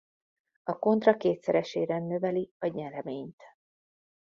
A 0.63 0.79
kontra 0.79 1.17
kétszeresére 1.17 1.99
növeli 1.99 2.51
a 2.59 2.67
nyereményt. 2.67 3.43